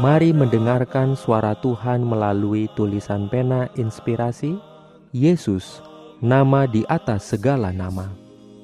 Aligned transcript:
Mari 0.00 0.32
mendengarkan 0.32 1.12
suara 1.12 1.52
Tuhan 1.60 2.00
melalui 2.00 2.64
tulisan 2.72 3.28
pena 3.28 3.68
inspirasi 3.76 4.56
Yesus, 5.12 5.84
nama 6.24 6.64
di 6.64 6.80
atas 6.88 7.28
segala 7.36 7.76
nama. 7.76 8.08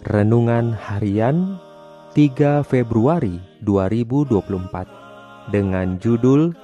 Renungan 0.09 0.73
harian 0.73 1.60
3 2.16 2.64
Februari 2.64 3.37
2024 3.60 5.52
dengan 5.52 6.01
judul 6.01 6.56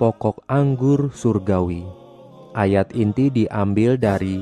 Pokok 0.00 0.48
Anggur 0.48 1.12
Surgawi. 1.12 1.84
Ayat 2.56 2.96
inti 2.96 3.28
diambil 3.28 4.00
dari 4.00 4.40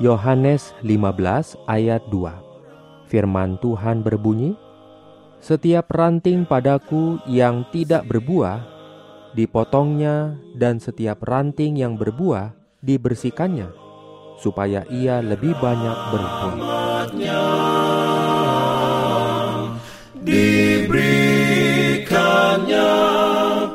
Yohanes 0.00 0.72
15 0.80 1.60
ayat 1.68 2.00
2. 2.08 3.12
Firman 3.12 3.60
Tuhan 3.60 4.00
berbunyi, 4.00 4.56
Setiap 5.44 5.92
ranting 5.92 6.48
padaku 6.48 7.20
yang 7.28 7.68
tidak 7.74 8.08
berbuah 8.08 8.71
dipotongnya 9.32 10.36
dan 10.52 10.76
setiap 10.76 11.24
ranting 11.24 11.80
yang 11.80 11.96
berbuah 11.96 12.52
dibersihkannya, 12.84 13.72
supaya 14.36 14.84
ia 14.92 15.24
lebih 15.24 15.56
banyak 15.56 15.96
berbuah. 16.12 16.52
Diberikannya 20.22 22.94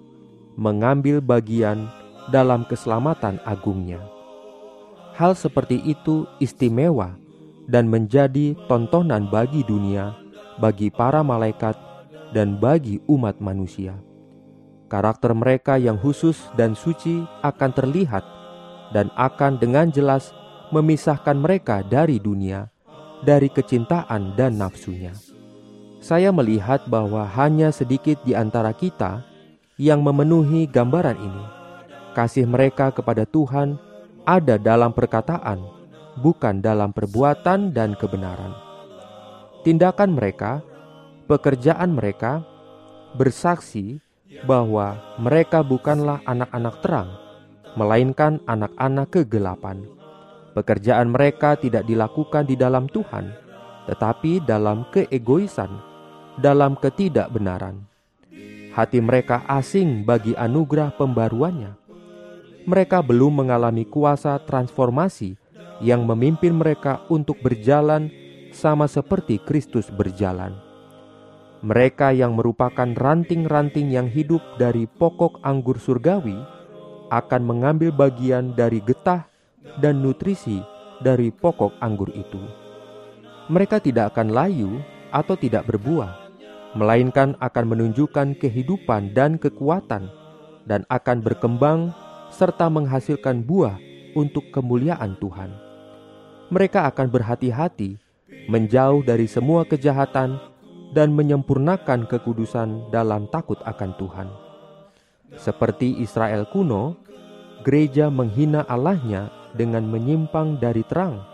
mengambil 0.55 1.19
bagian 1.19 1.91
dalam 2.31 2.63
keselamatan 2.67 3.43
agungnya. 3.43 3.99
Hal 5.19 5.37
seperti 5.37 5.83
itu 5.85 6.25
istimewa 6.41 7.19
dan 7.69 7.91
menjadi 7.91 8.57
tontonan 8.71 9.29
bagi 9.29 9.67
dunia, 9.67 10.17
bagi 10.57 10.89
para 10.89 11.21
malaikat, 11.21 11.77
dan 12.33 12.59
bagi 12.59 12.99
umat 13.07 13.39
manusia. 13.39 13.97
Karakter 14.89 15.33
mereka 15.33 15.81
yang 15.81 15.97
khusus 15.97 16.37
dan 16.57 16.77
suci 16.77 17.25
akan 17.41 17.71
terlihat 17.73 18.25
dan 18.93 19.09
akan 19.17 19.57
dengan 19.57 19.89
jelas 19.89 20.37
memisahkan 20.69 21.37
mereka 21.37 21.81
dari 21.85 22.21
dunia, 22.21 22.69
dari 23.25 23.49
kecintaan 23.49 24.37
dan 24.37 24.61
nafsunya. 24.61 25.17
Saya 26.03 26.35
melihat 26.35 26.85
bahwa 26.91 27.25
hanya 27.25 27.71
sedikit 27.71 28.19
di 28.27 28.35
antara 28.35 28.75
kita 28.75 29.23
yang 29.79 30.03
memenuhi 30.03 30.67
gambaran 30.67 31.17
ini. 31.17 31.45
Kasih 32.13 32.45
mereka 32.45 32.93
kepada 32.93 33.25
Tuhan 33.25 33.81
ada 34.29 34.61
dalam 34.61 34.93
perkataan, 34.93 35.63
bukan 36.21 36.61
dalam 36.61 36.93
perbuatan 36.93 37.73
dan 37.73 37.97
kebenaran. 37.97 38.53
Tindakan 39.63 40.19
mereka 40.19 40.61
pekerjaan 41.33 41.97
mereka 41.97 42.45
bersaksi 43.17 43.97
bahwa 44.45 45.01
mereka 45.17 45.65
bukanlah 45.65 46.21
anak-anak 46.29 46.77
terang, 46.85 47.09
melainkan 47.73 48.37
anak-anak 48.45 49.09
kegelapan. 49.09 49.81
Pekerjaan 50.53 51.09
mereka 51.09 51.57
tidak 51.57 51.89
dilakukan 51.89 52.45
di 52.45 52.53
dalam 52.61 52.85
Tuhan, 52.85 53.33
tetapi 53.89 54.45
dalam 54.45 54.85
keegoisan, 54.93 55.73
dalam 56.37 56.77
ketidakbenaran. 56.77 57.81
Hati 58.77 59.01
mereka 59.01 59.49
asing 59.49 60.05
bagi 60.05 60.37
anugerah 60.37 60.93
pembaruannya. 61.01 61.81
Mereka 62.69 63.01
belum 63.01 63.41
mengalami 63.41 63.89
kuasa 63.89 64.37
transformasi 64.45 65.41
yang 65.81 66.05
memimpin 66.05 66.53
mereka 66.53 67.01
untuk 67.09 67.41
berjalan 67.41 68.13
sama 68.53 68.85
seperti 68.85 69.41
Kristus 69.41 69.89
berjalan 69.89 70.72
mereka 71.63 72.11
yang 72.11 72.35
merupakan 72.35 72.91
ranting-ranting 72.91 73.95
yang 73.95 74.11
hidup 74.11 74.43
dari 74.59 74.91
pokok 74.91 75.39
anggur 75.47 75.79
surgawi 75.79 76.35
akan 77.15 77.43
mengambil 77.47 77.95
bagian 77.95 78.51
dari 78.59 78.83
getah 78.83 79.31
dan 79.79 80.03
nutrisi 80.03 80.59
dari 81.07 81.31
pokok 81.31 81.79
anggur 81.79 82.11
itu. 82.11 82.43
Mereka 83.47 83.79
tidak 83.79 84.15
akan 84.15 84.35
layu 84.35 84.83
atau 85.15 85.39
tidak 85.39 85.71
berbuah, 85.71 86.35
melainkan 86.75 87.39
akan 87.39 87.65
menunjukkan 87.71 88.43
kehidupan 88.43 89.15
dan 89.15 89.39
kekuatan, 89.39 90.11
dan 90.67 90.83
akan 90.91 91.23
berkembang 91.23 91.95
serta 92.35 92.67
menghasilkan 92.67 93.47
buah 93.47 93.79
untuk 94.19 94.51
kemuliaan 94.51 95.15
Tuhan. 95.23 95.55
Mereka 96.51 96.91
akan 96.91 97.07
berhati-hati, 97.07 98.03
menjauh 98.51 99.07
dari 99.07 99.31
semua 99.31 99.63
kejahatan 99.63 100.52
dan 100.93 101.17
menyempurnakan 101.17 102.05
kekudusan 102.05 102.93
dalam 102.93 103.25
takut 103.33 103.57
akan 103.65 103.91
Tuhan. 103.97 104.29
Seperti 105.41 105.97
Israel 106.05 106.45
kuno, 106.53 107.01
gereja 107.65 108.13
menghina 108.13 108.69
Allahnya 108.69 109.33
dengan 109.57 109.89
menyimpang 109.89 110.61
dari 110.61 110.85
terang, 110.85 111.25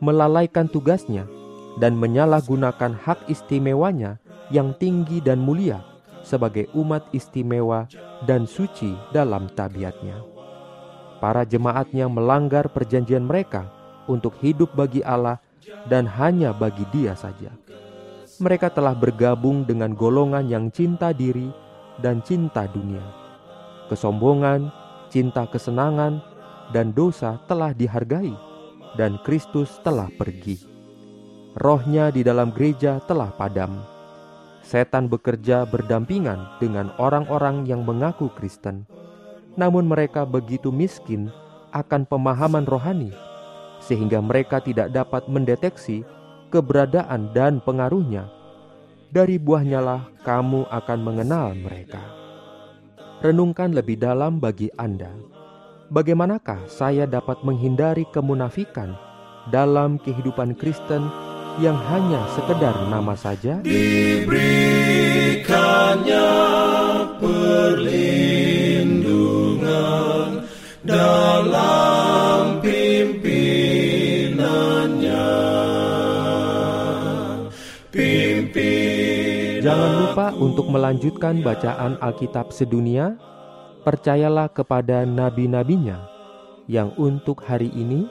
melalaikan 0.00 0.64
tugasnya, 0.72 1.28
dan 1.76 2.00
menyalahgunakan 2.00 2.96
hak 2.96 3.28
istimewanya 3.28 4.16
yang 4.48 4.72
tinggi 4.80 5.20
dan 5.20 5.44
mulia 5.44 5.84
sebagai 6.24 6.72
umat 6.72 7.04
istimewa 7.12 7.84
dan 8.24 8.48
suci 8.48 8.96
dalam 9.12 9.52
tabiatnya. 9.52 10.16
Para 11.20 11.44
jemaatnya 11.44 12.08
melanggar 12.08 12.72
perjanjian 12.72 13.28
mereka 13.28 13.68
untuk 14.08 14.32
hidup 14.40 14.72
bagi 14.72 15.04
Allah 15.04 15.40
dan 15.88 16.08
hanya 16.08 16.52
bagi 16.56 16.84
Dia 16.92 17.16
saja 17.16 17.52
mereka 18.38 18.70
telah 18.70 18.94
bergabung 18.96 19.62
dengan 19.66 19.94
golongan 19.94 20.46
yang 20.46 20.70
cinta 20.70 21.10
diri 21.14 21.50
dan 22.02 22.22
cinta 22.24 22.66
dunia. 22.70 23.02
Kesombongan, 23.90 24.72
cinta 25.12 25.46
kesenangan, 25.46 26.18
dan 26.72 26.90
dosa 26.96 27.38
telah 27.46 27.76
dihargai, 27.76 28.32
dan 28.96 29.20
Kristus 29.22 29.78
telah 29.84 30.08
pergi. 30.16 30.58
Rohnya 31.54 32.10
di 32.10 32.26
dalam 32.26 32.50
gereja 32.50 32.98
telah 33.04 33.30
padam. 33.30 33.78
Setan 34.64 35.12
bekerja 35.12 35.68
berdampingan 35.68 36.56
dengan 36.58 36.90
orang-orang 36.96 37.68
yang 37.68 37.84
mengaku 37.84 38.32
Kristen, 38.32 38.88
namun 39.54 39.84
mereka 39.84 40.24
begitu 40.24 40.72
miskin 40.72 41.28
akan 41.70 42.08
pemahaman 42.08 42.64
rohani, 42.64 43.12
sehingga 43.84 44.24
mereka 44.24 44.64
tidak 44.64 44.88
dapat 44.90 45.28
mendeteksi 45.28 46.02
keberadaan 46.54 47.34
dan 47.34 47.58
pengaruhnya, 47.58 48.30
dari 49.10 49.42
buahnya 49.42 49.82
lah 49.82 50.06
kamu 50.22 50.70
akan 50.70 50.98
mengenal 51.02 51.50
mereka. 51.58 52.22
renungkan 53.24 53.72
lebih 53.72 53.96
dalam 53.96 54.36
bagi 54.36 54.68
Anda. 54.76 55.08
Bagaimanakah 55.88 56.68
saya 56.68 57.08
dapat 57.08 57.40
menghindari 57.40 58.04
kemunafikan 58.12 58.92
dalam 59.48 59.96
kehidupan 59.96 60.60
Kristen 60.60 61.08
yang 61.56 61.80
hanya 61.88 62.20
sekedar 62.36 62.76
nama 62.92 63.16
saja? 63.16 63.64
Diberikannya 63.64 66.28
perlindungan 67.16 68.03
untuk 80.54 80.70
melanjutkan 80.70 81.42
bacaan 81.42 81.98
Alkitab 81.98 82.54
sedunia. 82.54 83.18
Percayalah 83.82 84.46
kepada 84.46 85.02
nabi-nabinya 85.02 85.98
yang 86.70 86.94
untuk 86.94 87.42
hari 87.42 87.74
ini 87.74 88.06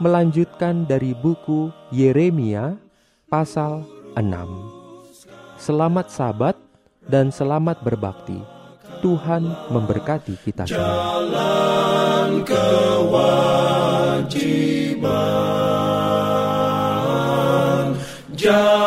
melanjutkan 0.00 0.88
dari 0.88 1.12
buku 1.12 1.68
Yeremia 1.92 2.80
pasal 3.28 3.84
6. 4.16 4.24
Selamat 5.60 6.08
sabat 6.08 6.56
dan 7.12 7.28
selamat 7.28 7.84
berbakti. 7.84 8.40
Tuhan 9.04 9.44
memberkati 9.68 10.32
kita 10.48 10.64
semua. 10.64 11.28
jalan. 18.32 18.85